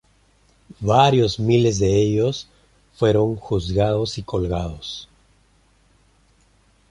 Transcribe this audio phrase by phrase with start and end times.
[0.79, 2.49] Varios miles de ellos
[2.95, 5.07] fueron juzgados y colgados.